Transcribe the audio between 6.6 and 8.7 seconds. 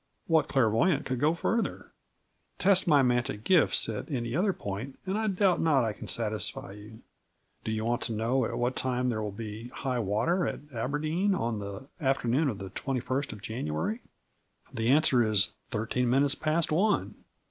you. Do you want to know at